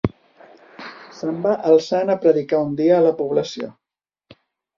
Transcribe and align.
Se’n 1.17 1.43
va 1.43 1.51
el 1.73 1.77
sant 1.89 2.11
a 2.15 2.15
predicar 2.25 2.63
un 2.71 2.75
dia 2.81 2.97
a 2.97 3.05
la 3.09 3.13
població. 3.21 3.71